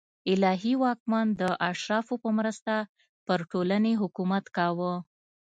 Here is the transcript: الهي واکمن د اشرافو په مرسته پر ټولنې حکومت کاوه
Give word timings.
الهي 0.31 0.73
واکمن 0.83 1.27
د 1.41 1.43
اشرافو 1.71 2.15
په 2.23 2.29
مرسته 2.37 2.73
پر 3.25 3.39
ټولنې 3.51 3.93
حکومت 4.01 4.45
کاوه 4.57 4.93